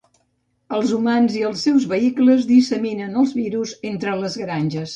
[0.77, 4.87] Els humans i els seus vehicles disseminen els virus entre les granges.